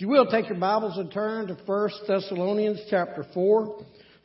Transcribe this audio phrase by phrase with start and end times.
[0.00, 3.84] If you will, take your Bibles and turn to 1 Thessalonians chapter 4.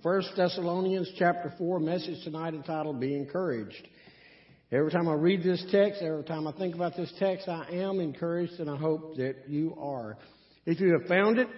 [0.00, 3.88] 1 Thessalonians chapter 4, message tonight entitled Be Encouraged.
[4.70, 7.98] Every time I read this text, every time I think about this text, I am
[7.98, 10.16] encouraged and I hope that you are.
[10.64, 11.48] If you have found it,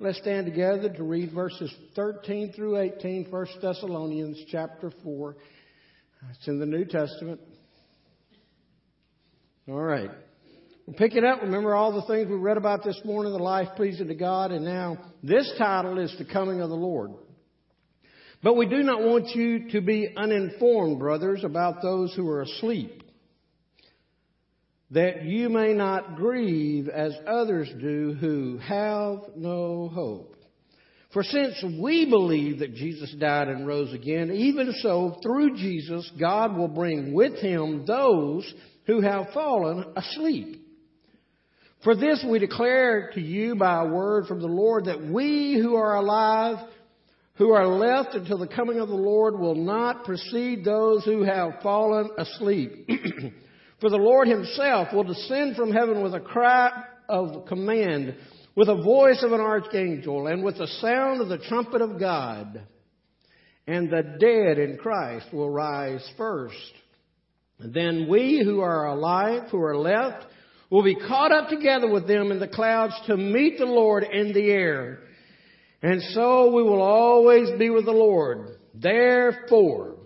[0.00, 5.34] let's stand together to read verses 13 through 18, 1 Thessalonians chapter 4.
[6.32, 7.40] It's in the New Testament.
[9.66, 10.10] All right.
[10.90, 11.42] We'll pick it up.
[11.42, 14.64] Remember all the things we read about this morning, the life pleasing to God, and
[14.64, 17.12] now this title is the coming of the Lord.
[18.42, 23.04] But we do not want you to be uninformed, brothers, about those who are asleep,
[24.90, 30.34] that you may not grieve as others do who have no hope.
[31.12, 36.56] For since we believe that Jesus died and rose again, even so, through Jesus, God
[36.56, 38.52] will bring with him those
[38.86, 40.59] who have fallen asleep.
[41.82, 45.76] For this we declare to you by a word from the Lord that we who
[45.76, 46.58] are alive,
[47.36, 51.62] who are left until the coming of the Lord will not precede those who have
[51.62, 52.86] fallen asleep.
[53.80, 56.70] For the Lord himself will descend from heaven with a cry
[57.08, 58.14] of command,
[58.54, 62.60] with a voice of an archangel, and with the sound of the trumpet of God.
[63.66, 66.56] And the dead in Christ will rise first.
[67.58, 70.26] Then we who are alive, who are left,
[70.70, 74.32] will be caught up together with them in the clouds to meet the Lord in
[74.32, 75.00] the air.
[75.82, 78.58] And so we will always be with the Lord.
[78.74, 79.96] Therefore,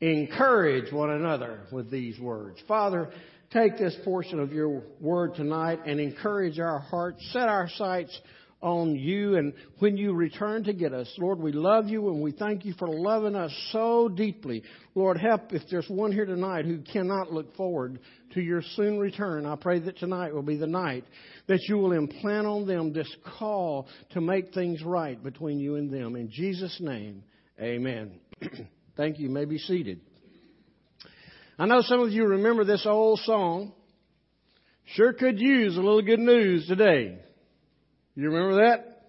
[0.00, 2.58] encourage one another with these words.
[2.68, 3.10] Father,
[3.52, 8.18] take this portion of your word tonight and encourage our hearts, set our sights
[8.62, 11.10] on you and when you return to get us.
[11.18, 14.62] Lord, we love you and we thank you for loving us so deeply.
[14.94, 18.00] Lord, help if there's one here tonight who cannot look forward
[18.34, 19.46] to your soon return.
[19.46, 21.04] I pray that tonight will be the night
[21.46, 25.90] that you will implant on them this call to make things right between you and
[25.90, 26.14] them.
[26.14, 27.22] In Jesus' name,
[27.58, 28.20] amen.
[28.96, 29.28] thank you.
[29.28, 30.00] you may be seated.
[31.58, 33.72] I know some of you remember this old song.
[34.94, 37.18] Sure could use a little good news today.
[38.20, 39.06] You remember that?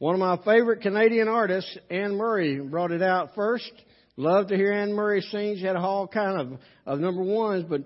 [0.00, 3.70] One of my favorite Canadian artists, Anne Murray, brought it out first.
[4.16, 5.58] Loved to hear Anne Murray sing.
[5.58, 7.82] She had a all kind of, of number ones, but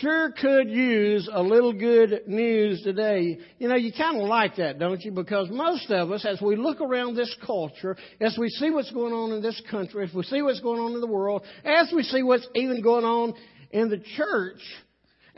[0.00, 3.40] sure could use a little good news today.
[3.58, 5.10] You know, you kind of like that, don't you?
[5.10, 9.12] Because most of us, as we look around this culture, as we see what's going
[9.12, 12.04] on in this country, as we see what's going on in the world, as we
[12.04, 13.34] see what's even going on
[13.72, 14.60] in the church,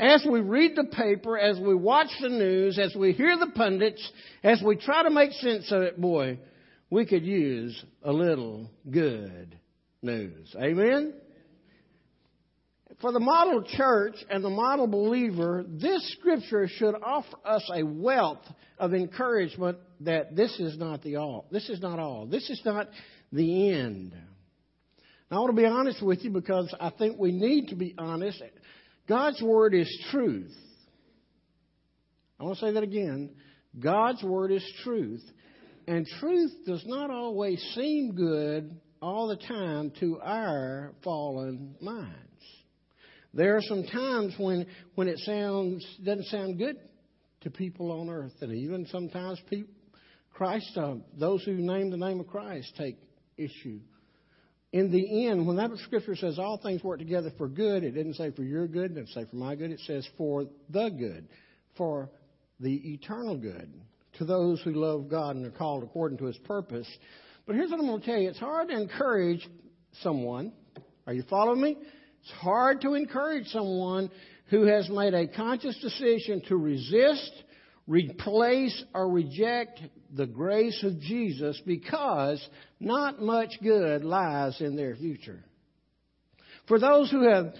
[0.00, 4.10] as we read the paper, as we watch the news, as we hear the pundits,
[4.42, 6.38] as we try to make sense of it, boy,
[6.88, 9.58] we could use a little good
[10.00, 10.56] news.
[10.58, 11.12] Amen?
[13.02, 18.44] For the model church and the model believer, this scripture should offer us a wealth
[18.78, 21.46] of encouragement that this is not the all.
[21.52, 22.26] This is not all.
[22.26, 22.88] This is not
[23.32, 24.14] the end.
[25.30, 27.94] Now, I want to be honest with you because I think we need to be
[27.96, 28.42] honest
[29.10, 30.54] God's Word is truth.
[32.38, 33.34] I want to say that again.
[33.76, 35.24] God's Word is truth.
[35.88, 42.14] And truth does not always seem good all the time to our fallen minds.
[43.34, 46.76] There are some times when, when it sounds doesn't sound good
[47.40, 49.74] to people on earth, and even sometimes people,
[50.32, 52.96] Christ, uh, those who name the name of Christ, take
[53.36, 53.80] issue
[54.72, 58.14] in the end, when that scripture says all things work together for good, it didn't
[58.14, 61.28] say for your good, it didn't say for my good, it says for the good,
[61.76, 62.08] for
[62.60, 63.72] the eternal good,
[64.18, 66.86] to those who love God and are called according to his purpose.
[67.46, 69.46] But here's what I'm going to tell you it's hard to encourage
[70.02, 70.52] someone.
[71.06, 71.76] Are you following me?
[72.22, 74.10] It's hard to encourage someone
[74.50, 77.32] who has made a conscious decision to resist,
[77.88, 79.80] replace, or reject
[80.14, 82.44] the grace of Jesus because
[82.78, 85.42] not much good lies in their future.
[86.66, 87.54] For those who have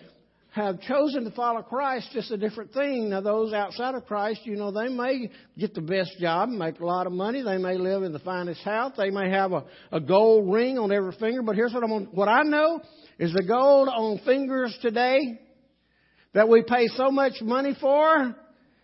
[0.52, 3.10] have chosen to follow Christ, just a different thing.
[3.10, 6.84] Now, those outside of Christ, you know, they may get the best job, make a
[6.84, 7.42] lot of money.
[7.42, 8.92] They may live in the finest house.
[8.96, 11.42] They may have a, a gold ring on every finger.
[11.42, 12.80] But here's what I'm on, what I know
[13.18, 15.41] is the gold on fingers today
[16.32, 18.34] that we pay so much money for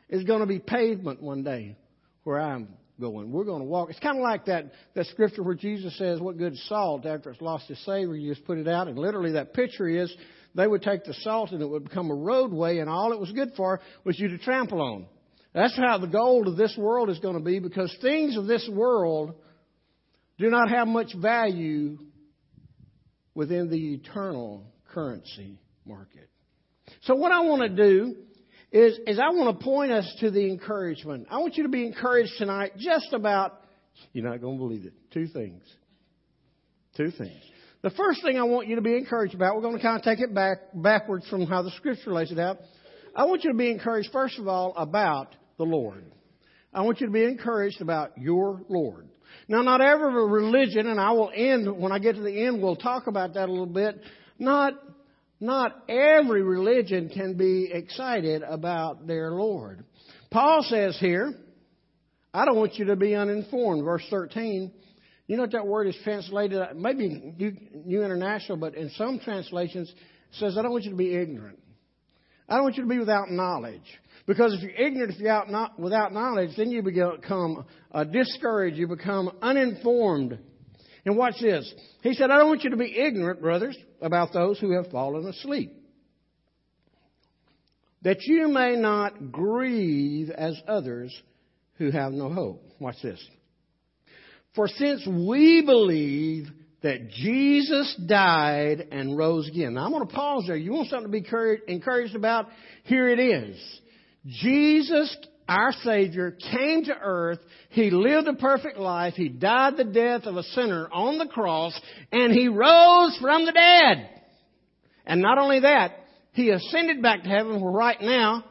[0.08, 1.76] is going to be pavement one day
[2.22, 2.69] where I'm
[3.00, 3.31] going.
[3.31, 3.90] We're going to walk.
[3.90, 7.31] It's kind of like that, that scripture where Jesus says, What good is salt after
[7.31, 8.16] it's lost its savor?
[8.16, 8.88] You just put it out.
[8.88, 10.14] And literally, that picture is
[10.54, 13.31] they would take the salt and it would become a roadway, and all it was
[13.32, 15.06] good for was you to trample on.
[15.54, 18.69] That's how the gold of this world is going to be because things of this
[18.70, 19.34] world
[20.38, 21.98] do not have much value
[23.34, 26.28] within the eternal currency market.
[27.02, 28.16] So, what I want to do
[28.72, 31.28] is, is I want to point us to the encouragement.
[31.30, 33.60] I want you to be encouraged tonight just about,
[34.12, 35.62] you're not going to believe it, two things.
[36.96, 37.42] Two things.
[37.82, 40.02] The first thing I want you to be encouraged about, we're going to kind of
[40.02, 42.58] take it back, backwards from how the scripture lays it out.
[43.14, 46.04] I want you to be encouraged, first of all, about the Lord.
[46.72, 49.08] I want you to be encouraged about your Lord.
[49.48, 52.76] Now, not every religion, and I will end, when I get to the end, we'll
[52.76, 54.00] talk about that a little bit.
[54.38, 54.74] Not,
[55.40, 59.84] not every religion can be excited about their Lord.
[60.30, 61.34] Paul says here,
[62.32, 63.84] I don't want you to be uninformed.
[63.84, 64.72] Verse 13.
[65.26, 66.60] You know what that word is translated?
[66.76, 67.34] Maybe
[67.84, 71.58] New International, but in some translations, it says, I don't want you to be ignorant.
[72.48, 73.82] I don't want you to be without knowledge.
[74.26, 78.76] Because if you're ignorant, if you're out not, without knowledge, then you become uh, discouraged.
[78.76, 80.38] You become uninformed.
[81.06, 81.73] And watch this.
[82.03, 85.26] He said, I don't want you to be ignorant, brothers, about those who have fallen
[85.26, 85.73] asleep.
[88.03, 91.17] That you may not grieve as others
[91.79, 92.62] who have no hope.
[92.81, 93.25] Watch this.
[94.56, 96.49] For since we believe
[96.82, 99.75] that Jesus died and rose again.
[99.75, 100.56] Now I'm going to pause there.
[100.56, 102.47] You want something to be encouraged about?
[102.85, 103.81] Here it is.
[104.26, 105.17] Jesus,
[105.48, 107.38] our Savior, came to earth.
[107.70, 109.14] He lived a perfect life.
[109.14, 111.78] He died the death of a sinner on the cross,
[112.10, 114.10] and He rose from the dead.
[115.06, 115.93] And not only that,
[116.32, 118.44] He ascended back to heaven where right now,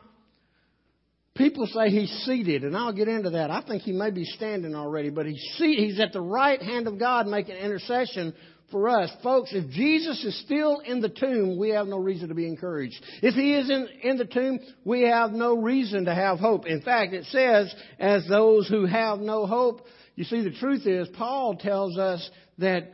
[1.36, 3.51] people say He's seated, and I'll get into that.
[3.51, 6.97] I think He may be standing already, but He's, he's at the right hand of
[6.97, 8.33] God making intercession
[8.71, 9.12] for us.
[9.23, 13.01] Folks, if Jesus is still in the tomb, we have no reason to be encouraged.
[13.21, 16.65] If he isn't in the tomb, we have no reason to have hope.
[16.65, 19.85] In fact, it says, as those who have no hope,
[20.15, 22.94] you see, the truth is, Paul tells us that,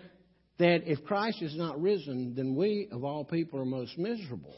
[0.57, 4.55] that if Christ is not risen, then we, of all people, are most miserable.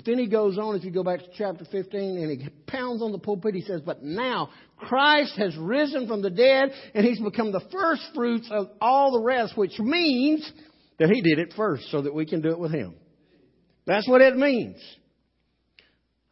[0.00, 3.02] But then he goes on, if you go back to chapter 15, and he pounds
[3.02, 4.48] on the pulpit, he says, But now
[4.78, 9.22] Christ has risen from the dead, and he's become the first fruits of all the
[9.22, 10.50] rest, which means
[10.98, 12.94] that he did it first so that we can do it with him.
[13.84, 14.78] That's what it means.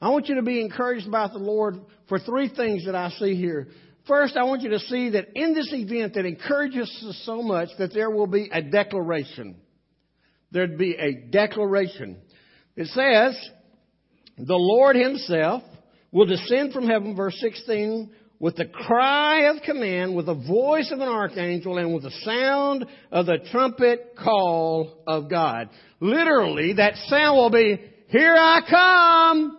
[0.00, 1.78] I want you to be encouraged about the Lord
[2.08, 3.68] for three things that I see here.
[4.06, 7.68] First, I want you to see that in this event that encourages us so much
[7.78, 9.56] that there will be a declaration.
[10.52, 12.16] There'd be a declaration.
[12.78, 13.50] It says,
[14.38, 15.62] the Lord Himself
[16.12, 21.00] will descend from heaven, verse 16, with the cry of command, with the voice of
[21.00, 25.70] an archangel, and with the sound of the trumpet call of God.
[26.00, 29.58] Literally, that sound will be, Here I come!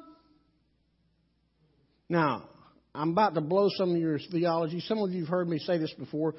[2.07, 2.49] Now,
[2.95, 4.79] I'm about to blow some of your theology.
[4.79, 6.35] Some of you have heard me say this before.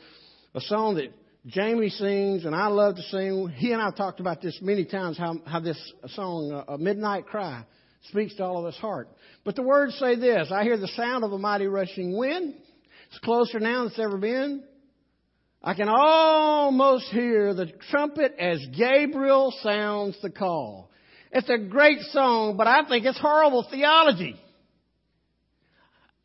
[0.55, 1.13] A song that
[1.47, 3.49] Jamie sings, and I love to sing.
[3.57, 5.79] He and I have talked about this many times, how, how this
[6.09, 7.65] song, uh, A Midnight Cry,
[8.09, 9.09] speaks to all of us heart.
[9.45, 12.55] But the words say this I hear the sound of a mighty rushing wind.
[13.11, 14.65] It's closer now than it's ever been.
[15.63, 20.91] I can almost hear the trumpet as Gabriel sounds the call.
[21.33, 24.37] It's a great song, but I think it's horrible theology.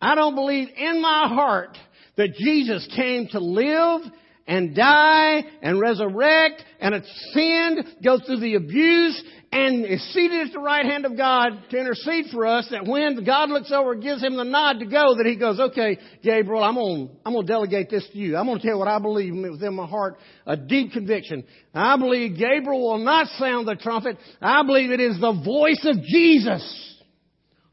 [0.01, 1.77] I don't believe in my heart
[2.15, 4.01] that Jesus came to live
[4.47, 10.59] and die and resurrect and ascend, go through the abuse and is seated at the
[10.59, 14.21] right hand of God to intercede for us that when God looks over and gives
[14.21, 17.89] him the nod to go, that he goes, okay, Gabriel, I'm gonna I'm to delegate
[17.89, 18.35] this to you.
[18.35, 21.43] I'm going to tell you what I believe within my heart, a deep conviction.
[21.73, 24.17] I believe Gabriel will not sound the trumpet.
[24.41, 26.93] I believe it is the voice of Jesus.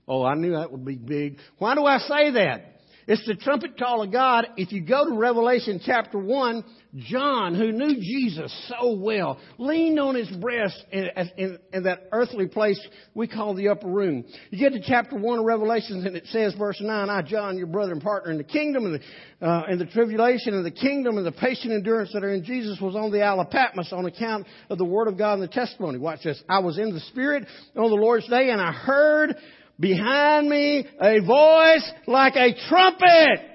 [0.07, 1.39] Oh, I knew that would be big.
[1.59, 2.73] Why do I say that?
[3.07, 4.47] It's the trumpet call of God.
[4.57, 10.15] If you go to Revelation chapter 1, John, who knew Jesus so well, leaned on
[10.15, 11.09] his breast in,
[11.39, 12.79] in, in, that earthly place
[13.15, 14.25] we call the upper room.
[14.51, 17.67] You get to chapter 1 of Revelation and it says, verse 9, I, John, your
[17.67, 21.17] brother and partner in the kingdom and the, uh, in the tribulation and the kingdom
[21.17, 24.05] and the patient endurance that are in Jesus was on the Isle of Patmos on
[24.05, 25.99] account of the word of God and the testimony.
[25.99, 26.43] Watch this.
[26.47, 29.35] I was in the Spirit on the Lord's day and I heard
[29.81, 33.52] behind me a voice like a trumpet.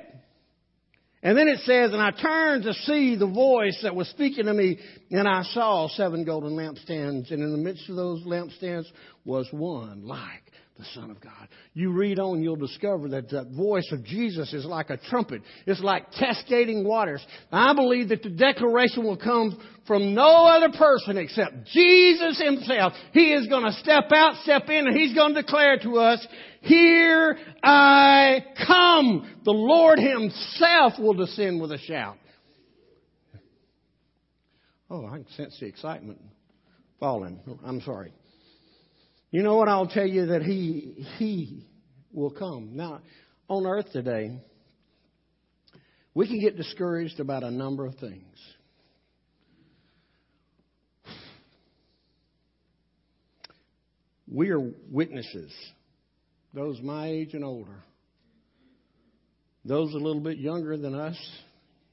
[1.24, 4.54] And then it says, and I turned to see the voice that was speaking to
[4.54, 4.78] me,
[5.10, 8.86] and I saw seven golden lampstands, and in the midst of those lampstands
[9.26, 10.44] was one like
[10.78, 11.48] the Son of God.
[11.74, 15.42] You read on, you'll discover that the voice of Jesus is like a trumpet.
[15.66, 17.26] It's like cascading waters.
[17.52, 22.94] I believe that the declaration will come from no other person except Jesus Himself.
[23.14, 26.26] He is going to step out, step in, and He's going to declare to us,
[26.62, 29.40] Here I come.
[29.44, 32.18] The Lord Himself will descend with a shout.
[34.90, 36.22] Oh, I can sense the excitement
[37.00, 37.40] falling.
[37.66, 38.14] I'm sorry.
[39.38, 41.64] You know what I'll tell you that he, he,
[42.12, 42.72] will come.
[42.76, 43.02] Now,
[43.48, 44.42] on earth today,
[46.16, 48.24] we can get discouraged about a number of things.
[54.28, 55.54] We are witnesses,
[56.56, 57.84] those my age and older.
[59.64, 61.18] Those a little bit younger than us,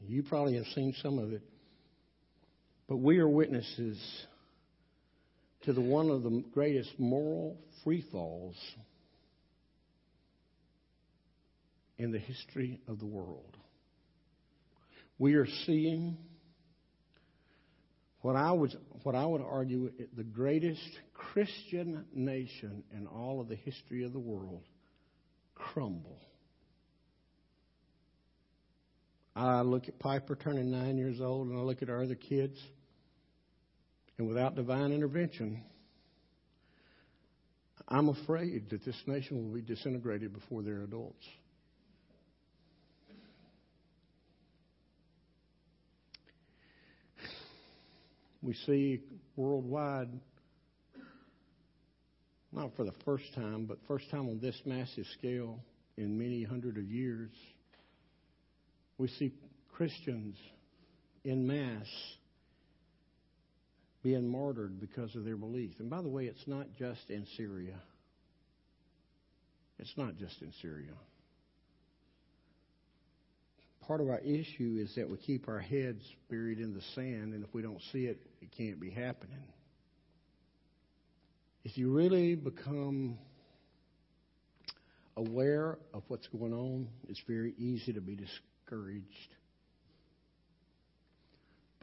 [0.01, 1.43] you probably have seen some of it.
[2.89, 4.03] But we are witnesses
[5.65, 8.57] to the one of the greatest moral free falls
[11.99, 13.57] in the history of the world.
[15.19, 16.17] We are seeing
[18.21, 23.55] what I would what I would argue the greatest Christian nation in all of the
[23.55, 24.63] history of the world
[25.55, 26.19] crumble.
[29.37, 32.57] I look at Piper turning nine years old, and I look at our other kids,
[34.19, 35.63] and without divine intervention,
[37.89, 41.25] I'm afraid that this nation will be disintegrated before they're adults.
[48.45, 49.01] we see
[49.37, 50.11] worldwide,
[52.53, 55.59] not for the first time, but first time on this massive scale
[55.97, 57.31] in many hundred of years,
[58.99, 59.33] we see
[59.73, 60.37] Christians
[61.25, 61.87] in mass
[64.05, 65.73] being martyred because of their belief.
[65.81, 67.75] And by the way, it's not just in Syria.
[69.81, 70.95] It's not just in Syria
[73.87, 77.45] part of our issue is that we keep our heads buried in the sand, and
[77.45, 79.45] if we don't see it, it can't be happening.
[81.65, 83.19] If you really become
[85.17, 89.35] aware of what's going on, it's very easy to be discouraged.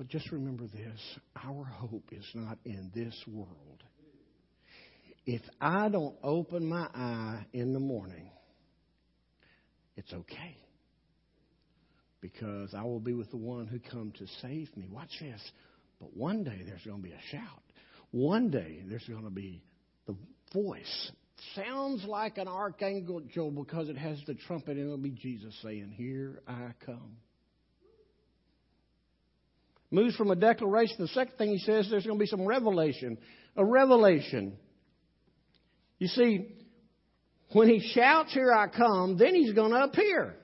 [0.01, 0.99] But just remember this
[1.45, 3.83] our hope is not in this world.
[5.27, 8.31] If I don't open my eye in the morning,
[9.95, 10.57] it's okay
[12.19, 14.87] because I will be with the one who come to save me.
[14.91, 15.51] Watch this.
[15.99, 17.61] But one day there's going to be a shout.
[18.09, 19.61] One day there's going to be
[20.07, 20.15] the
[20.51, 21.11] voice.
[21.53, 26.41] Sounds like an archangel because it has the trumpet and it'll be Jesus saying, Here
[26.47, 27.17] I come.
[29.91, 30.95] Moves from a declaration.
[30.99, 33.17] The second thing he says, there's going to be some revelation.
[33.57, 34.57] A revelation.
[35.99, 36.47] You see,
[37.51, 40.35] when he shouts, Here I come, then he's going to appear.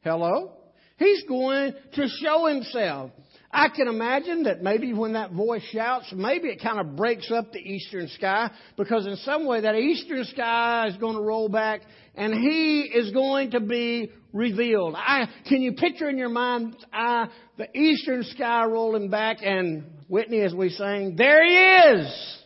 [0.00, 0.52] Hello?
[0.96, 3.10] He's going to show himself.
[3.50, 7.52] I can imagine that maybe when that voice shouts, maybe it kind of breaks up
[7.52, 11.82] the eastern sky because in some way that eastern sky is going to roll back
[12.16, 14.94] and he is going to be revealed.
[14.96, 20.40] I, can you picture in your mind uh, the eastern sky rolling back and Whitney
[20.40, 22.43] as we sang, there he is!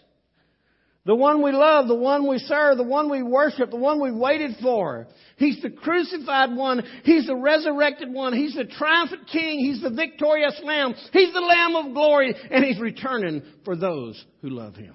[1.09, 4.13] The one we love, the one we serve, the one we worship, the one we
[4.13, 5.07] waited for.
[5.39, 6.83] He's the crucified one.
[7.03, 8.35] He's the resurrected one.
[8.35, 9.59] He's the triumphant king.
[9.59, 10.93] He's the victorious lamb.
[11.15, 14.95] He's the lamb of glory and he's returning for those who love him.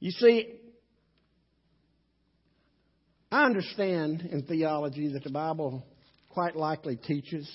[0.00, 0.58] You see,
[3.32, 5.82] I understand in theology that the Bible
[6.28, 7.50] quite likely teaches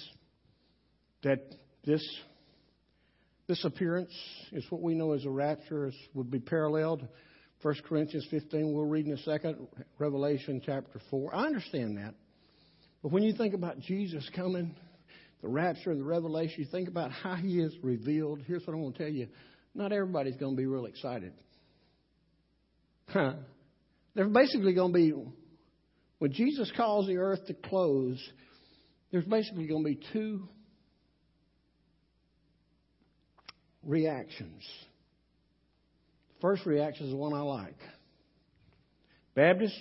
[1.22, 1.42] that
[1.86, 2.04] this
[3.52, 4.14] this appearance
[4.54, 5.88] is what we know as a rapture.
[5.88, 7.06] It would be paralleled.
[7.62, 9.68] 1 Corinthians 15, we'll read in a second.
[10.00, 11.36] Revelation chapter 4.
[11.36, 12.14] I understand that.
[13.04, 14.74] But when you think about Jesus coming,
[15.42, 18.40] the rapture and the revelation, you think about how he is revealed.
[18.48, 19.28] Here's what I want to tell you.
[19.76, 21.34] Not everybody's going to be real excited.
[23.10, 23.34] Huh.
[24.16, 25.14] They're basically going to be,
[26.20, 28.18] when Jesus calls the earth to close,
[29.12, 30.48] there's basically going to be two
[33.86, 34.64] reactions.
[36.42, 37.78] First reaction is the one I like.
[39.36, 39.80] Baptist,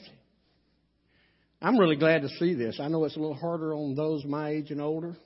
[1.61, 2.79] I'm really glad to see this.
[2.81, 5.17] I know it's a little harder on those my age and older,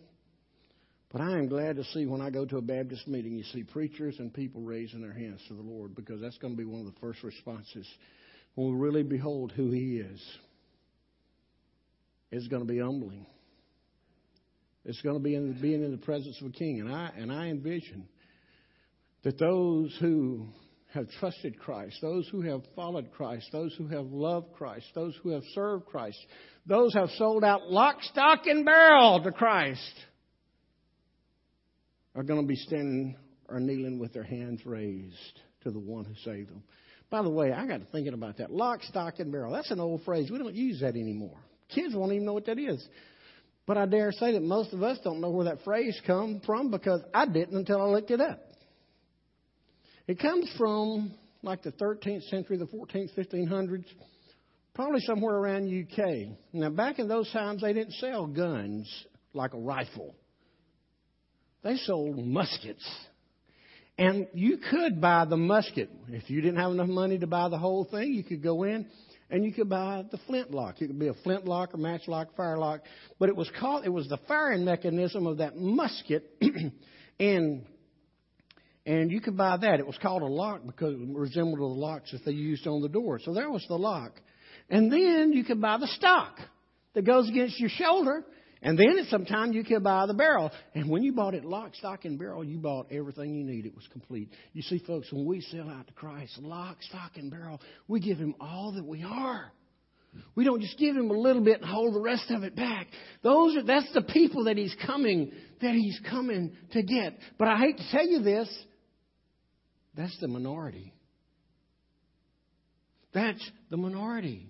[1.13, 3.63] but I am glad to see when I go to a Baptist meeting, you see
[3.63, 6.81] preachers and people raising their hands to the Lord because that's going to be one
[6.81, 7.87] of the first responses
[8.55, 10.21] when we really behold who He is.
[12.31, 13.27] It's going to be humbling.
[14.85, 17.33] It's going to be in, being in the presence of a king, and I and
[17.33, 18.09] I envision
[19.25, 20.47] that those who
[20.93, 25.31] have trusted Christ, those who have followed Christ, those who have loved Christ, those who
[25.31, 26.19] have served Christ,
[26.67, 29.95] those who have sold out lock, stock, and barrel to Christ
[32.15, 33.17] are going to be standing
[33.49, 36.63] or kneeling with their hands raised to the one who saved them.
[37.11, 38.51] By the way, I got to thinking about that.
[38.51, 39.53] Lock, stock, and barrel.
[39.53, 40.31] That's an old phrase.
[40.31, 41.39] We don't use that anymore.
[41.75, 42.87] Kids won't even know what that is.
[43.67, 46.71] But I dare say that most of us don't know where that phrase come from
[46.71, 48.54] because I didn't until I looked it up.
[50.07, 53.87] It comes from like the 13th century, the 14th, 1500s,
[54.75, 56.37] probably somewhere around UK.
[56.53, 58.91] Now, back in those times, they didn't sell guns
[59.33, 60.15] like a rifle.
[61.63, 62.85] They sold muskets.
[63.97, 65.89] And you could buy the musket.
[66.09, 68.87] If you didn't have enough money to buy the whole thing, you could go in
[69.31, 70.83] and you could buy the flintlock.
[70.83, 72.81] It could be a flintlock or matchlock, firelock.
[73.19, 76.29] But it was called, it was the firing mechanism of that musket.
[77.21, 77.65] and
[78.87, 79.81] and you could buy that.
[79.81, 82.89] It was called a lock because it resembled the locks that they used on the
[82.89, 83.19] door.
[83.25, 84.21] So there was the lock.
[84.69, 86.39] And then you could buy the stock
[86.95, 88.25] that goes against your shoulder.
[88.61, 90.51] And then at some time you could buy the barrel.
[90.75, 93.67] And when you bought it lock, stock, and barrel, you bought everything you need.
[93.67, 94.31] It was complete.
[94.53, 98.19] You see, folks, when we sell out to Christ, lock, stock, and barrel, we give
[98.19, 99.53] Him all that we are.
[100.35, 102.87] We don't just give Him a little bit and hold the rest of it back.
[103.23, 107.19] Those are, that's the people that He's coming, that He's coming to get.
[107.39, 108.49] But I hate to tell you this,
[109.97, 110.93] that's the minority.
[113.13, 114.49] That's the minority.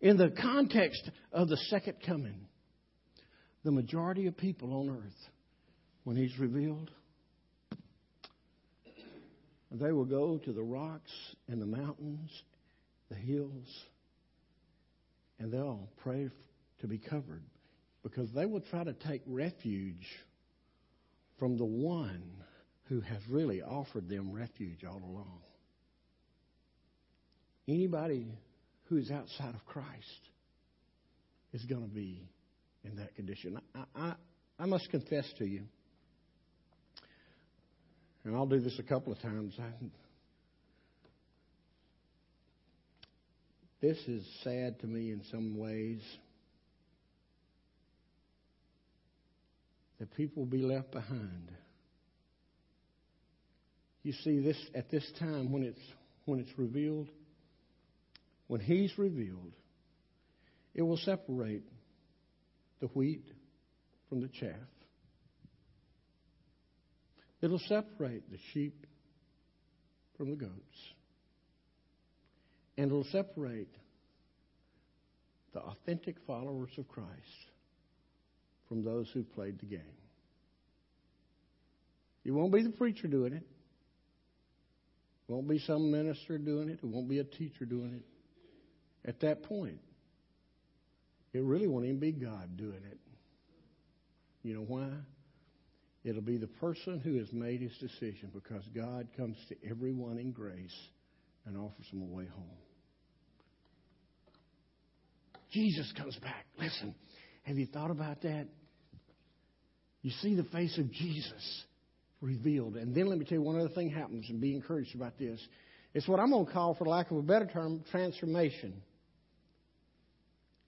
[0.00, 2.46] In the context of the second coming,
[3.64, 5.28] the majority of people on earth,
[6.04, 6.90] when He's revealed,
[9.70, 11.12] they will go to the rocks
[11.48, 12.30] and the mountains,
[13.08, 13.84] the hills,
[15.38, 16.28] and they'll pray
[16.80, 17.42] to be covered
[18.02, 20.06] because they will try to take refuge
[21.38, 22.22] from the one
[22.92, 25.40] who has really offered them refuge all along.
[27.66, 28.26] Anybody
[28.84, 30.28] who is outside of Christ
[31.54, 32.28] is going to be
[32.84, 33.58] in that condition.
[33.74, 34.14] I, I,
[34.58, 35.62] I must confess to you,
[38.24, 39.54] and I'll do this a couple of times.
[39.58, 39.70] I,
[43.80, 46.02] this is sad to me in some ways
[49.98, 51.52] that people will be left behind.
[54.02, 55.80] You see, this at this time when it's
[56.24, 57.08] when it's revealed,
[58.48, 59.52] when He's revealed,
[60.74, 61.64] it will separate
[62.80, 63.24] the wheat
[64.08, 64.56] from the chaff.
[67.40, 68.86] It'll separate the sheep
[70.16, 70.52] from the goats.
[72.76, 73.74] And it'll separate
[75.52, 77.10] the authentic followers of Christ
[78.68, 79.80] from those who played the game.
[82.24, 83.42] It won't be the preacher doing it.
[85.32, 86.80] Won't be some minister doing it.
[86.82, 89.08] It won't be a teacher doing it.
[89.08, 89.78] At that point,
[91.32, 92.98] it really won't even be God doing it.
[94.42, 94.90] You know why?
[96.04, 100.32] It'll be the person who has made his decision because God comes to everyone in
[100.32, 100.76] grace
[101.46, 102.44] and offers them a way home.
[105.50, 106.44] Jesus comes back.
[106.58, 106.94] Listen,
[107.44, 108.48] have you thought about that?
[110.02, 111.64] You see the face of Jesus
[112.22, 112.76] revealed.
[112.76, 115.40] And then let me tell you one other thing happens and be encouraged about this.
[115.92, 118.72] It's what I'm going to call, for lack of a better term, transformation.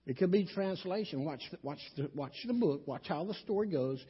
[0.06, 1.24] It could be translation.
[1.24, 2.86] Watch, the, watch, the, watch the book.
[2.86, 4.04] Watch how the story goes.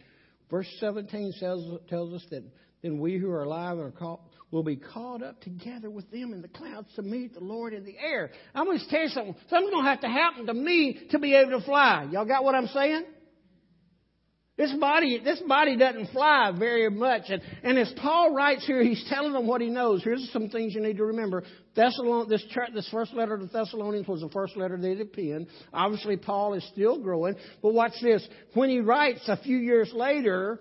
[0.51, 2.43] Verse 17 says, tells us that
[2.83, 6.43] then we who are alive are caught, will be caught up together with them in
[6.43, 8.31] the clouds to meet the Lord in the air.
[8.55, 9.35] I'm going to tell you something.
[9.49, 12.09] Something's going to have to happen to me to be able to fly.
[12.11, 13.05] Y'all got what I'm saying?
[14.57, 17.23] This body, this body doesn't fly very much.
[17.29, 20.05] And, and as Paul writes here, he's telling them what he knows.
[20.05, 21.43] Here's some things you need to remember.
[21.77, 25.49] Thessalon, this, church, this first letter to Thessalonians was the first letter that he penned.
[25.73, 27.35] Obviously, Paul is still growing.
[27.63, 28.27] But watch this.
[28.53, 30.61] When he writes a few years later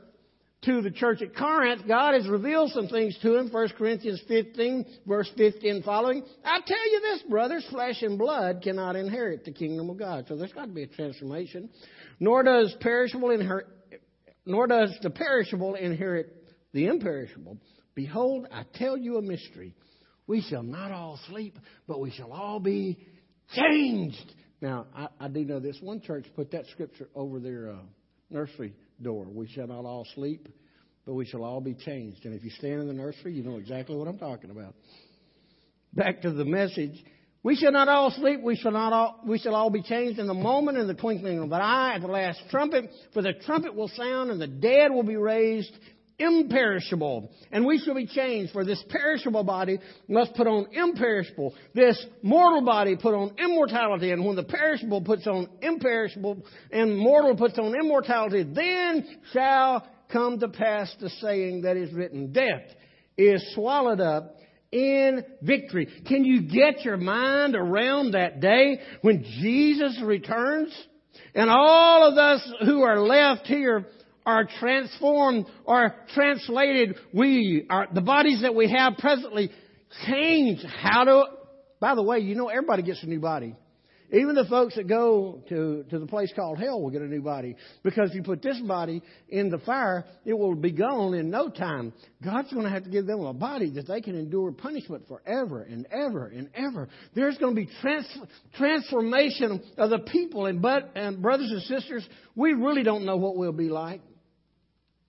[0.63, 3.49] to the church at Corinth, God has revealed some things to him.
[3.51, 6.23] 1 Corinthians 15, verse 15 following.
[6.43, 10.25] I tell you this, brothers, flesh and blood cannot inherit the kingdom of God.
[10.27, 11.69] So there's got to be a transformation.
[12.19, 13.67] Nor does perishable inherit
[14.45, 16.33] nor does the perishable inherit
[16.73, 17.57] the imperishable.
[17.95, 19.75] Behold, I tell you a mystery.
[20.25, 22.97] We shall not all sleep, but we shall all be
[23.53, 24.33] changed.
[24.61, 25.77] Now, I, I do know this.
[25.81, 27.75] One church put that scripture over their uh,
[28.29, 29.27] nursery door.
[29.29, 30.47] We shall not all sleep,
[31.05, 32.25] but we shall all be changed.
[32.25, 34.73] And if you stand in the nursery, you know exactly what I'm talking about.
[35.93, 37.03] Back to the message.
[37.43, 38.41] We shall not all sleep.
[38.41, 41.39] We shall not all, we shall all be changed in the moment in the twinkling
[41.39, 42.89] of an eye at the last trumpet.
[43.13, 45.71] For the trumpet will sound and the dead will be raised
[46.17, 47.29] imperishable.
[47.51, 48.53] And we shall be changed.
[48.53, 51.53] For this perishable body must put on imperishable.
[51.75, 54.11] This mortal body put on immortality.
[54.11, 60.39] And when the perishable puts on imperishable and mortal puts on immortality, then shall come
[60.39, 62.31] to pass the saying that is written.
[62.31, 62.69] Death
[63.17, 64.37] is swallowed up
[64.73, 65.87] in victory.
[66.07, 70.73] Can you get your mind around that day when Jesus returns?
[71.35, 73.85] And all of us who are left here
[74.25, 76.95] are transformed or translated.
[77.13, 79.51] We are, the bodies that we have presently
[80.07, 80.63] change.
[80.81, 81.25] How do
[81.79, 83.55] By the way, you know everybody gets a new body.
[84.13, 87.23] Even the folks that go to, to the place called hell will get a new
[87.23, 87.55] body.
[87.81, 91.49] Because if you put this body in the fire, it will be gone in no
[91.49, 91.93] time.
[92.23, 95.63] God's going to have to give them a body that they can endure punishment forever
[95.63, 96.89] and ever and ever.
[97.15, 98.19] There's going to be trans-
[98.55, 100.45] transformation of the people.
[100.45, 104.01] And, but, and brothers and sisters, we really don't know what we'll be like.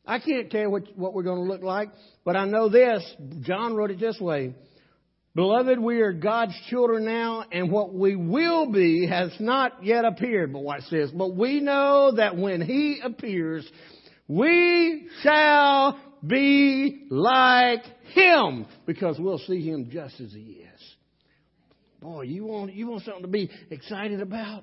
[0.06, 1.90] I can't tell what, what we're going to look like,
[2.24, 3.04] but I know this.
[3.42, 4.54] John wrote it this way.
[5.34, 10.52] Beloved, we are God's children now, and what we will be has not yet appeared.
[10.52, 11.10] But watch this.
[11.10, 13.68] But we know that when He appears,
[14.28, 20.80] we shall be like Him, because we'll see Him just as He is.
[22.00, 24.62] Boy, you want, you want something to be excited about?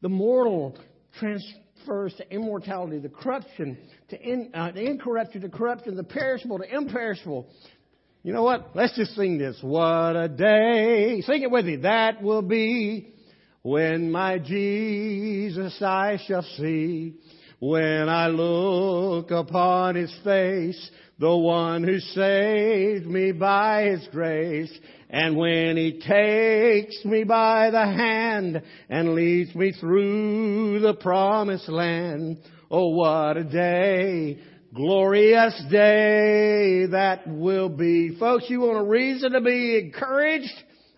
[0.00, 0.78] The mortal
[1.18, 3.76] transfers to immortality, the corruption
[4.08, 7.48] to in, uh, the incorruption to corruption, the perishable to imperishable.
[8.26, 8.70] You know what?
[8.74, 9.58] Let's just sing this.
[9.60, 11.20] What a day.
[11.20, 11.76] Sing it with me.
[11.76, 13.12] That will be
[13.60, 17.16] when my Jesus I shall see.
[17.60, 24.72] When I look upon his face, the one who saved me by his grace.
[25.10, 32.38] And when he takes me by the hand and leads me through the promised land.
[32.70, 34.38] Oh, what a day
[34.74, 38.16] glorious day that will be.
[38.18, 40.52] Folks, you want a reason to be encouraged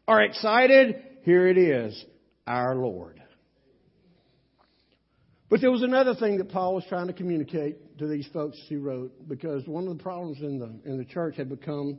[0.08, 1.02] or excited?
[1.22, 2.04] Here it is.
[2.46, 3.20] Our Lord.
[5.48, 8.76] But there was another thing that Paul was trying to communicate to these folks he
[8.76, 11.98] wrote, because one of the problems in the in the church had become,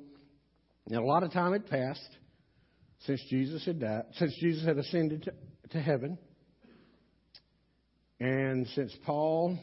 [0.88, 2.18] and a lot of time had passed
[3.06, 5.34] since Jesus had died, since Jesus had ascended to,
[5.70, 6.18] to heaven,
[8.20, 9.58] and since Paul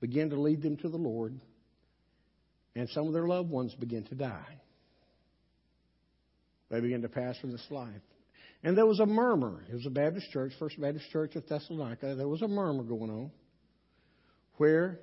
[0.00, 1.38] began to lead them to the Lord,
[2.74, 4.60] and some of their loved ones began to die.
[6.70, 8.02] They began to pass from this life.
[8.62, 9.64] And there was a murmur.
[9.70, 12.14] It was a Baptist church, First Baptist Church of Thessalonica.
[12.16, 13.30] There was a murmur going on
[14.56, 14.98] where,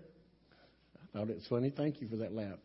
[0.96, 1.72] I thought it was funny.
[1.76, 2.60] Thank you for that laugh.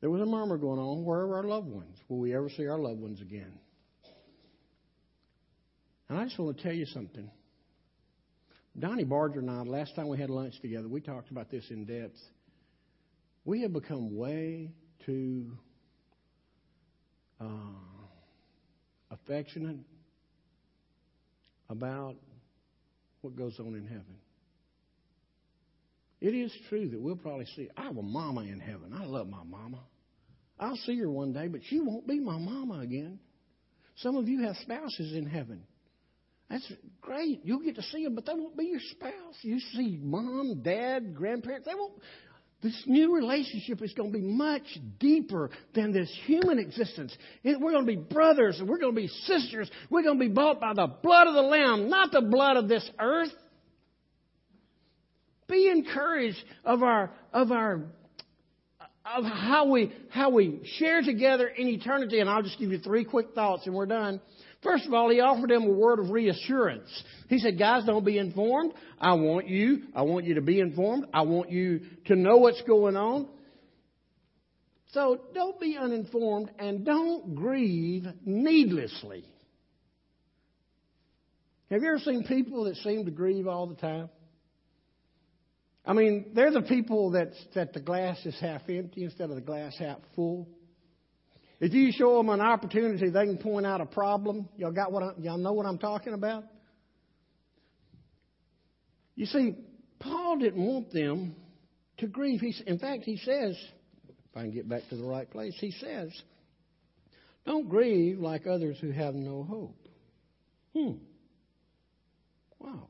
[0.00, 1.04] There was a murmur going on.
[1.04, 1.96] Where are our loved ones?
[2.08, 3.52] Will we ever see our loved ones again?
[6.08, 7.30] And I just want to tell you something.
[8.76, 11.84] Donnie Barger and I, last time we had lunch together, we talked about this in
[11.84, 12.18] depth.
[13.44, 14.70] We have become way
[15.06, 15.52] too
[17.40, 17.44] uh,
[19.10, 19.78] affectionate
[21.70, 22.16] about
[23.20, 24.16] what goes on in heaven.
[26.20, 27.68] It is true that we'll probably see.
[27.76, 28.92] I have a mama in heaven.
[28.92, 29.80] I love my mama.
[30.58, 33.20] I'll see her one day, but she won't be my mama again.
[33.96, 35.62] Some of you have spouses in heaven.
[36.50, 37.40] That's great.
[37.44, 39.36] You'll get to see them, but they won't be your spouse.
[39.42, 41.66] You see mom, dad, grandparents.
[41.66, 42.00] They won't.
[42.60, 44.66] This new relationship is going to be much
[44.98, 47.16] deeper than this human existence.
[47.44, 49.70] We're going to be brothers and we're going to be sisters.
[49.90, 52.66] We're going to be bought by the blood of the Lamb, not the blood of
[52.66, 53.30] this earth.
[55.46, 57.84] Be encouraged of our of our
[59.04, 62.18] of how we how we share together in eternity.
[62.18, 64.20] And I'll just give you three quick thoughts, and we're done.
[64.62, 66.88] First of all, he offered them a word of reassurance.
[67.28, 68.72] He said, guys, don't be informed.
[69.00, 71.06] I want you, I want you to be informed.
[71.14, 73.28] I want you to know what's going on.
[74.92, 79.24] So don't be uninformed and don't grieve needlessly.
[81.70, 84.08] Have you ever seen people that seem to grieve all the time?
[85.84, 89.42] I mean, they're the people that, that the glass is half empty instead of the
[89.42, 90.48] glass half full.
[91.60, 94.48] If you show them an opportunity, they can point out a problem.
[94.56, 96.44] Y'all got what I, y'all know what I'm talking about?
[99.16, 99.56] You see,
[99.98, 101.34] Paul didn't want them
[101.98, 102.40] to grieve.
[102.40, 103.58] He, in fact, he says,
[104.08, 106.12] if I can get back to the right place, he says,
[107.44, 109.88] don't grieve like others who have no hope.
[110.76, 110.98] Hmm.
[112.60, 112.88] Wow.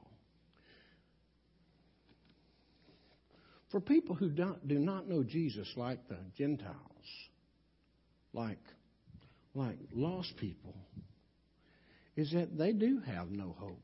[3.71, 6.88] For people who don't, do not know Jesus like the Gentiles,
[8.39, 8.59] like,
[9.55, 10.75] like lost people
[12.17, 13.83] is that they do have no hope.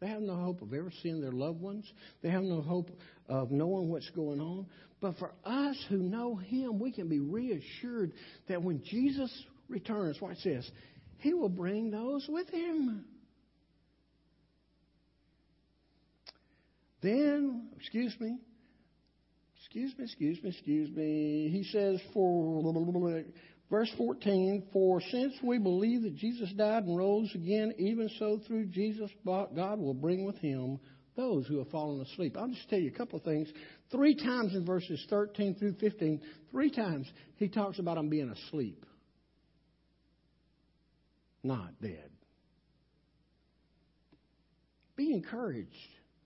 [0.00, 1.90] They have no hope of ever seeing their loved ones.
[2.22, 2.90] They have no hope
[3.28, 4.66] of knowing what's going on.
[5.00, 8.12] But for us who know Him, we can be reassured
[8.48, 9.30] that when Jesus
[9.68, 10.70] returns, watch this,
[11.18, 13.04] He will bring those with Him.
[17.02, 18.38] Then, excuse me,
[19.58, 21.48] excuse me, excuse me, excuse me.
[21.52, 22.62] He says, for
[23.70, 28.66] Verse 14, for since we believe that Jesus died and rose again, even so through
[28.66, 30.80] Jesus, God will bring with him
[31.16, 32.36] those who have fallen asleep.
[32.36, 33.48] I'll just tell you a couple of things.
[33.92, 37.06] Three times in verses 13 through 15, three times
[37.36, 38.84] he talks about them being asleep.
[41.42, 42.10] not dead.
[44.96, 45.70] Be encouraged.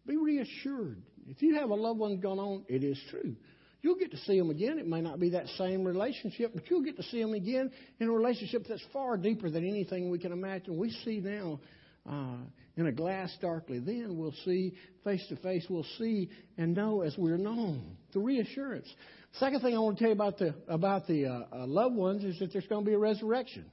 [0.07, 1.02] Be reassured.
[1.28, 3.37] If you have a loved one gone on, it is true.
[3.84, 4.78] You'll get to see them again.
[4.78, 7.70] It may not be that same relationship, but you'll get to see them again
[8.00, 10.78] in a relationship that's far deeper than anything we can imagine.
[10.78, 11.60] We see now
[12.08, 12.38] uh,
[12.78, 13.80] in a glass darkly.
[13.80, 14.72] Then we'll see
[15.04, 15.66] face to face.
[15.68, 17.98] We'll see and know as we're known.
[18.14, 18.88] The reassurance.
[19.32, 22.24] Second thing I want to tell you about the about the uh, uh, loved ones
[22.24, 23.70] is that there's going to be a resurrection.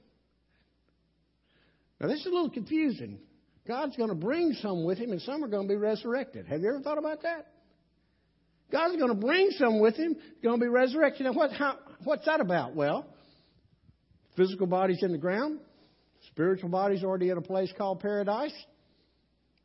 [1.98, 3.18] Now this is a little confusing.
[3.66, 6.48] God's going to bring some with him, and some are going to be resurrected.
[6.48, 7.46] Have you ever thought about that?
[8.72, 11.26] God's going to bring some with him, going to be resurrected.
[11.26, 12.74] Now, what, how, what's that about?
[12.74, 13.06] Well,
[14.36, 15.60] physical bodies in the ground,
[16.28, 18.54] spiritual bodies already in a place called paradise.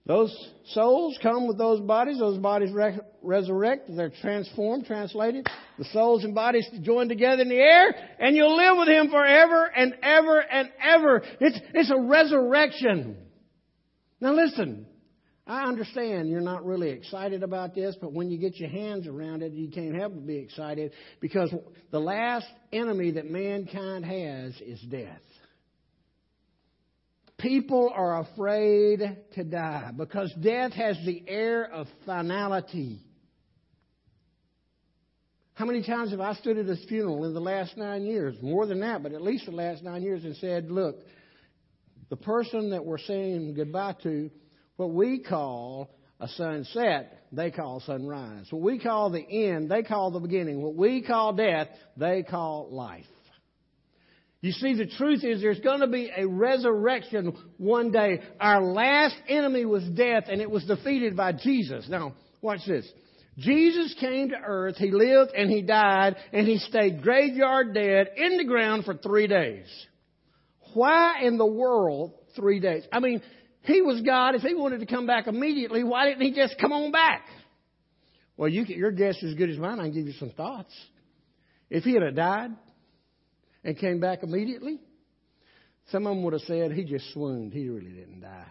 [0.05, 0.33] Those
[0.67, 2.19] souls come with those bodies.
[2.19, 3.89] Those bodies re- resurrect.
[3.93, 5.45] They're transformed, translated.
[5.77, 9.65] The souls and bodies join together in the air, and you'll live with Him forever
[9.65, 11.23] and ever and ever.
[11.41, 13.17] It's, it's a resurrection.
[14.21, 14.86] Now listen,
[15.47, 19.43] I understand you're not really excited about this, but when you get your hands around
[19.43, 21.53] it, you can't help but be excited because
[21.89, 25.21] the last enemy that mankind has is death.
[27.37, 28.99] People are afraid
[29.35, 32.99] to die because death has the air of finality.
[35.53, 38.35] How many times have I stood at a funeral in the last nine years?
[38.41, 40.97] More than that, but at least the last nine years and said, look,
[42.09, 44.29] the person that we're saying goodbye to,
[44.77, 48.47] what we call a sunset, they call sunrise.
[48.49, 50.61] What we call the end, they call the beginning.
[50.61, 53.05] What we call death, they call life.
[54.41, 58.21] You see, the truth is there's going to be a resurrection one day.
[58.39, 61.87] Our last enemy was death, and it was defeated by Jesus.
[61.89, 62.87] Now, watch this.
[63.37, 68.37] Jesus came to earth, he lived and he died, and he stayed graveyard dead in
[68.37, 69.67] the ground for three days.
[70.73, 72.83] Why in the world three days?
[72.91, 73.21] I mean,
[73.67, 74.35] he was God.
[74.35, 77.25] If he wanted to come back immediately, why didn't he just come on back?
[78.37, 79.79] Well, you, your guess is as good as mine.
[79.79, 80.73] I can give you some thoughts.
[81.69, 82.51] If he had died
[83.63, 84.79] and came back immediately,
[85.91, 87.51] some of them would have said he just swooned.
[87.51, 88.47] He really didn't die.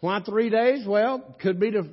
[0.00, 0.86] Why three days?
[0.86, 1.84] Well, could be to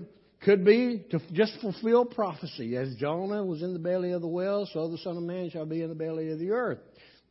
[0.41, 2.77] could be to just fulfill prophecy.
[2.77, 5.65] As Jonah was in the belly of the whale, so the Son of Man shall
[5.65, 6.77] be in the belly of the earth.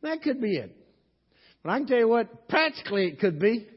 [0.01, 0.75] That could be it.
[1.63, 3.67] But I can tell you what, practically it could be.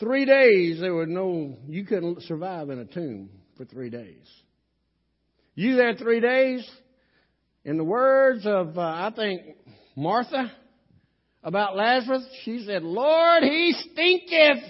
[0.00, 4.26] Three days, there was no, you couldn't survive in a tomb for three days.
[5.54, 6.68] You there three days,
[7.66, 9.42] in the words of, uh, I think,
[9.94, 10.50] Martha
[11.42, 14.64] about Lazarus, she said, Lord, he stinketh.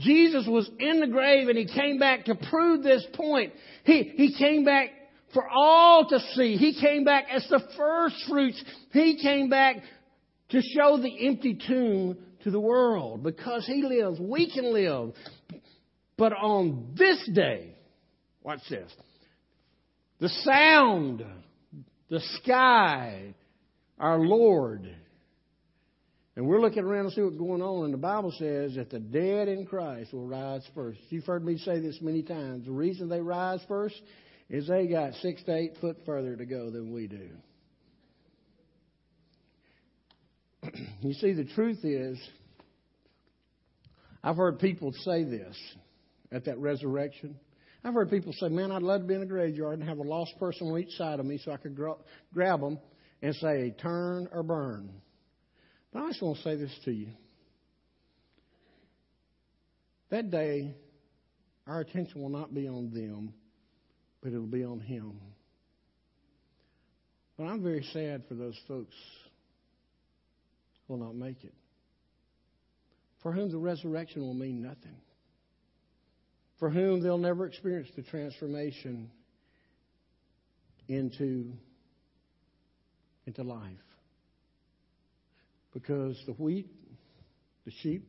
[0.00, 3.54] Jesus was in the grave and he came back to prove this point.
[3.84, 4.90] He, he came back
[5.32, 6.56] for all to see.
[6.56, 8.62] He came back as the first fruits.
[8.92, 9.76] He came back
[10.52, 13.22] to show the empty tomb to the world.
[13.22, 15.14] Because He lives, we can live.
[16.16, 17.74] But on this day,
[18.42, 18.92] watch this.
[20.20, 21.24] The sound,
[22.08, 23.34] the sky,
[23.98, 24.88] our Lord.
[26.36, 29.00] And we're looking around to see what's going on, and the Bible says that the
[29.00, 30.98] dead in Christ will rise first.
[31.10, 32.66] You've heard me say this many times.
[32.66, 34.00] The reason they rise first
[34.48, 37.30] is they got six to eight foot further to go than we do.
[41.00, 42.18] you see, the truth is,
[44.22, 45.56] I've heard people say this
[46.30, 47.36] at that resurrection.
[47.84, 50.02] I've heard people say, Man, I'd love to be in a graveyard and have a
[50.02, 51.96] lost person on each side of me so I could gra-
[52.32, 52.78] grab them
[53.20, 54.90] and say, Turn or burn.
[55.92, 57.08] But I just want to say this to you.
[60.10, 60.74] That day,
[61.66, 63.34] our attention will not be on them,
[64.22, 65.18] but it'll be on Him.
[67.36, 68.94] But I'm very sad for those folks
[70.92, 71.54] will not make it,
[73.22, 75.00] for whom the resurrection will mean nothing,
[76.58, 79.10] for whom they'll never experience the transformation
[80.88, 81.50] into,
[83.26, 83.72] into life.
[85.72, 86.68] Because the wheat,
[87.64, 88.06] the sheep,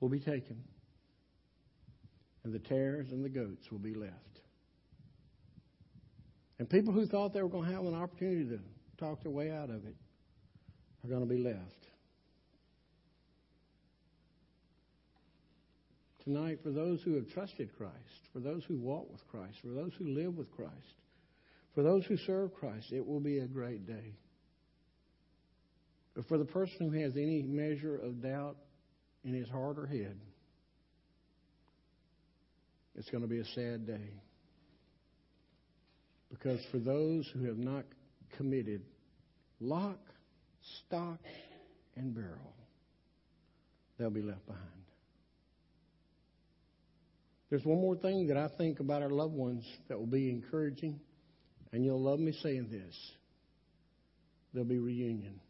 [0.00, 0.64] will be taken
[2.44, 4.12] and the tares and the goats will be left.
[6.58, 8.60] And people who thought they were going to have an opportunity to
[8.98, 9.96] talk their way out of it
[11.04, 11.86] are going to be left.
[16.24, 17.92] Tonight, for those who have trusted Christ,
[18.32, 20.72] for those who walk with Christ, for those who live with Christ,
[21.74, 24.14] for those who serve Christ, it will be a great day.
[26.14, 28.56] But for the person who has any measure of doubt
[29.24, 30.16] in his heart or head,
[32.94, 34.14] it's going to be a sad day.
[36.30, 37.84] Because for those who have not
[38.36, 38.82] committed
[39.60, 39.98] lock,
[40.86, 41.18] stock,
[41.96, 42.54] and barrel,
[43.98, 44.64] they'll be left behind.
[47.50, 50.98] There's one more thing that I think about our loved ones that will be encouraging,
[51.72, 52.94] and you'll love me saying this.
[54.52, 55.40] There'll be reunion.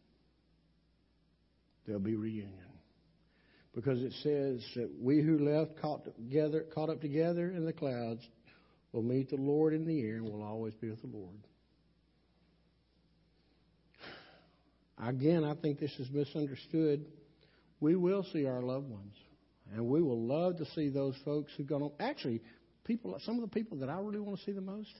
[1.85, 2.53] There'll be reunion.
[3.73, 8.21] Because it says that we who left caught together caught up together in the clouds
[8.91, 11.45] will meet the Lord in the air and will always be with the Lord.
[15.03, 17.05] Again, I think this is misunderstood.
[17.79, 19.15] We will see our loved ones,
[19.73, 21.91] and we will love to see those folks who've gone.
[21.99, 22.41] Actually,
[22.85, 24.93] people, some of the people that I really want to see the most,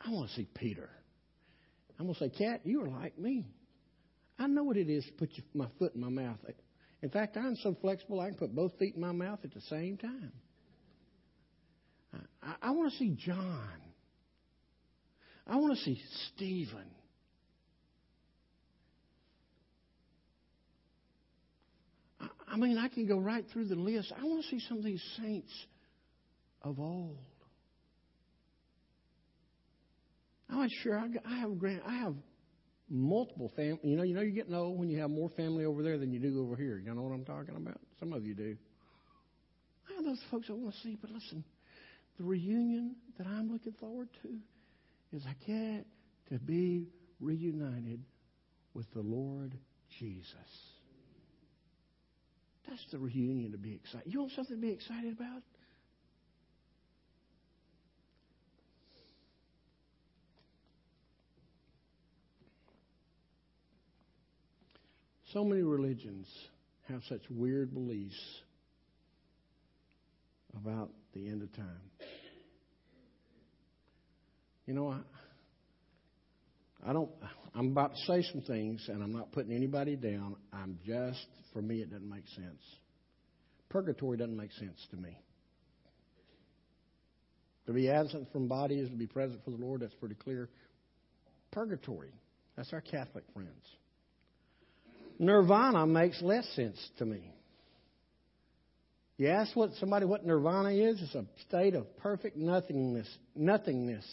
[0.00, 0.88] I want to see Peter.
[1.98, 3.46] I'm going to say, Cat, you are like me.
[4.38, 6.38] I know what it is to put my foot in my mouth.
[7.02, 9.60] In fact, I'm so flexible I can put both feet in my mouth at the
[9.62, 10.32] same time.
[12.42, 13.68] I, I want to see John.
[15.46, 16.00] I want to see
[16.34, 16.86] Stephen.
[22.50, 24.12] I mean, I can go right through the list.
[24.18, 25.52] I want to see some of these saints
[26.62, 27.18] of old.
[30.48, 32.14] I'm sure I, have grand, I have
[32.88, 33.78] multiple family.
[33.84, 36.12] You know, you know, you're getting old when you have more family over there than
[36.12, 36.78] you do over here.
[36.84, 37.78] You know what I'm talking about?
[38.00, 38.56] Some of you do.
[39.88, 41.44] I have those folks I want to see, but listen,
[42.18, 45.86] the reunion that I'm looking forward to is I get
[46.30, 46.88] to be
[47.20, 48.02] reunited
[48.74, 49.56] with the Lord
[49.98, 50.26] Jesus.
[52.68, 54.12] That's the reunion to be excited.
[54.12, 55.42] You want something to be excited about?
[65.32, 66.26] So many religions
[66.88, 68.20] have such weird beliefs
[70.56, 71.80] about the end of time.
[74.66, 74.98] You know, I,
[76.86, 77.10] I don't.
[77.54, 80.36] I'm about to say some things, and I'm not putting anybody down.
[80.52, 82.62] I'm just, for me, it doesn't make sense.
[83.68, 85.18] Purgatory doesn't make sense to me.
[87.66, 89.82] To be absent from body is to be present for the Lord.
[89.82, 90.48] That's pretty clear.
[91.50, 92.12] Purgatory.
[92.56, 93.64] That's our Catholic friends.
[95.18, 97.32] Nirvana makes less sense to me.
[99.18, 101.00] You ask what somebody what nirvana is?
[101.02, 103.06] It's a state of perfect nothingness.
[103.36, 104.06] Nothingness.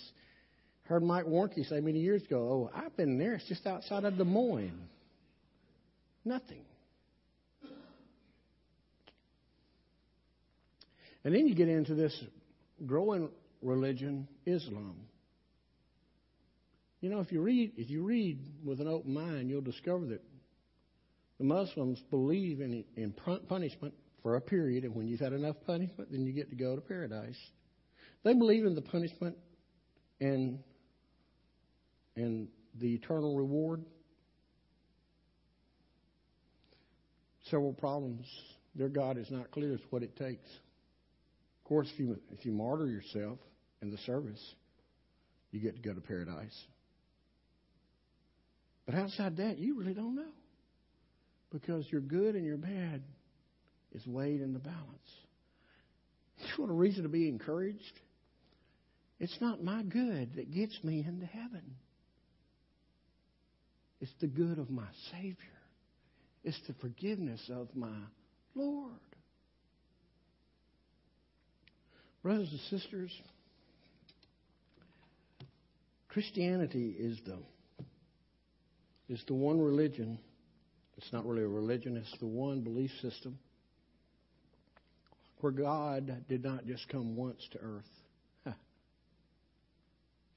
[0.88, 3.34] Heard Mike Warnke say many years ago, "Oh, I've been there.
[3.34, 4.88] It's just outside of Des Moines.
[6.24, 6.64] Nothing."
[11.24, 12.24] And then you get into this
[12.86, 13.30] growing
[13.62, 14.96] religion, Islam.
[17.02, 20.24] You know, if you read if you read with an open mind, you'll discover that
[21.38, 23.14] the Muslims believe in, in
[23.48, 26.76] punishment for a period, and when you've had enough punishment, then you get to go
[26.76, 27.38] to paradise.
[28.24, 29.38] They believe in the punishment
[30.20, 30.60] and
[32.18, 32.48] and
[32.80, 33.84] the eternal reward.
[37.50, 38.26] Several problems.
[38.76, 40.50] Their God is not clear as what it takes.
[40.50, 43.40] Of course, if you if you martyr yourself
[43.82, 44.44] in the service,
[45.52, 46.58] you get to go to paradise.
[48.86, 50.32] But outside that, you really don't know
[51.52, 53.02] because your good and your bad
[53.94, 54.78] is weighed in the balance.
[56.40, 58.00] You want a reason to be encouraged?
[59.20, 61.64] It's not my good that gets me into heaven.
[64.00, 65.36] It's the good of my Savior.
[66.44, 67.98] It's the forgiveness of my
[68.56, 68.92] Lord.
[72.24, 73.12] Brothers and sisters,
[76.10, 77.38] Christianity is the
[79.10, 80.20] is the one religion
[80.98, 83.38] it's not really a religion, it's the one belief system
[85.40, 87.86] where God did not just come once to earth,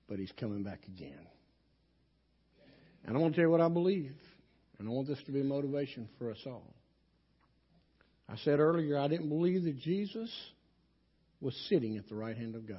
[0.08, 1.26] but He's coming back again.
[3.04, 4.14] And I want to tell you what I believe,
[4.78, 6.74] and I want this to be a motivation for us all.
[8.28, 10.30] I said earlier, I didn't believe that Jesus
[11.40, 12.78] was sitting at the right hand of God.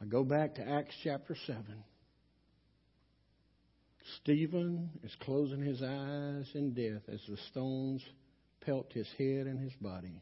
[0.00, 1.64] I go back to Acts chapter 7.
[4.20, 8.02] Stephen is closing his eyes in death as the stones
[8.60, 10.20] pelt his head and his body.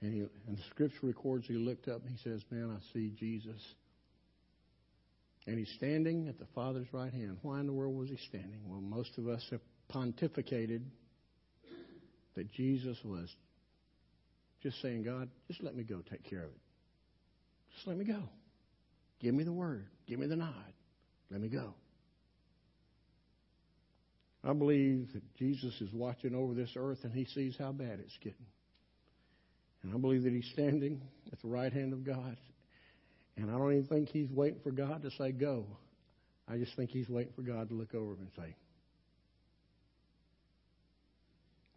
[0.00, 3.12] And, he, and the scripture records he looked up and he says, Man, I see
[3.18, 3.60] Jesus.
[5.48, 7.38] And he's standing at the Father's right hand.
[7.40, 8.60] Why in the world was he standing?
[8.66, 10.82] Well, most of us have pontificated
[12.34, 13.34] that Jesus was
[14.62, 16.60] just saying, God, just let me go take care of it.
[17.74, 18.24] Just let me go.
[19.20, 19.86] Give me the word.
[20.06, 20.52] Give me the nod.
[21.30, 21.72] Let me go.
[24.44, 28.18] I believe that Jesus is watching over this earth and he sees how bad it's
[28.18, 28.46] getting.
[29.82, 31.00] And I believe that he's standing
[31.32, 32.36] at the right hand of God.
[33.38, 35.64] And I don't even think he's waiting for God to say go.
[36.48, 38.54] I just think he's waiting for God to look over him and say,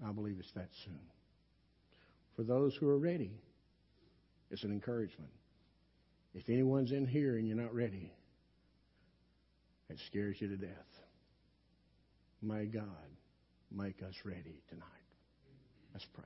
[0.04, 1.00] I believe it's that soon.
[2.36, 3.32] For those who are ready,
[4.50, 5.30] it's an encouragement.
[6.34, 8.12] If anyone's in here and you're not ready,
[9.90, 10.70] it scares you to death.
[12.42, 12.86] May God
[13.72, 14.86] make us ready tonight.
[15.94, 16.24] Let's pray.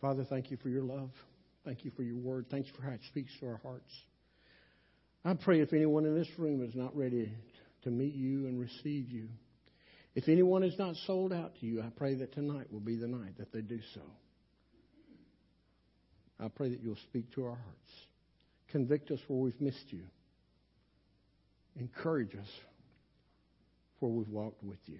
[0.00, 1.10] Father, thank you for your love.
[1.64, 2.46] Thank you for your word.
[2.50, 3.92] Thank you for how it speaks to our hearts.
[5.24, 7.32] I pray if anyone in this room is not ready
[7.82, 9.28] to meet you and receive you,
[10.14, 13.08] if anyone is not sold out to you, I pray that tonight will be the
[13.08, 14.02] night that they do so.
[16.38, 17.92] I pray that you'll speak to our hearts.
[18.68, 20.02] Convict us where we've missed you.
[21.78, 22.48] Encourage us
[23.98, 24.98] where we've walked with you.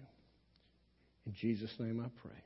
[1.26, 2.40] In Jesus' name I pray.